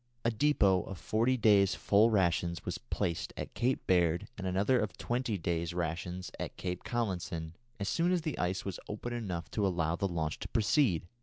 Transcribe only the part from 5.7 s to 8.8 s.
rations at Cape Collinson, as soon as the ice was